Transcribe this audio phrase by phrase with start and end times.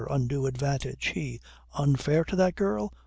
[0.09, 1.09] Undue advantage!
[1.13, 1.39] He!
[1.75, 2.91] Unfair to that girl?